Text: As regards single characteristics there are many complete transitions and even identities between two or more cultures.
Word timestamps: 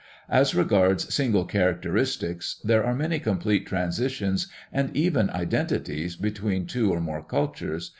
As 0.29 0.55
regards 0.55 1.13
single 1.13 1.45
characteristics 1.45 2.59
there 2.63 2.83
are 2.83 2.95
many 2.95 3.19
complete 3.19 3.67
transitions 3.67 4.47
and 4.73 4.89
even 4.97 5.29
identities 5.29 6.15
between 6.15 6.65
two 6.65 6.91
or 6.91 6.99
more 6.99 7.21
cultures. 7.23 7.87